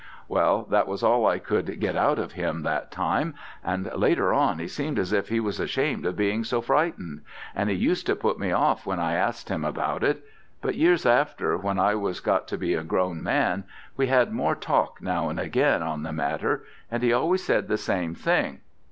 [0.27, 4.57] "Well, that was all I could get out of him that time, and later on
[4.57, 7.21] he seemed as if he was ashamed of being so frightened,
[7.53, 10.23] and he used to put me off when I asked him about it.
[10.59, 13.63] But years after, when I was got to be a grown man,
[13.95, 17.77] we had more talk now and again on the matter, and he always said the
[17.77, 18.61] same thing.